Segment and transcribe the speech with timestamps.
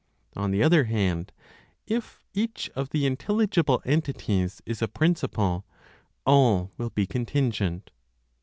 [0.35, 1.31] On the other hand,
[1.85, 5.63] if each of the intelligible entities is a principle,
[6.25, 7.91] all will be contingent.